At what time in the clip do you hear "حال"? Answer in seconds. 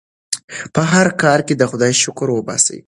1.21-1.41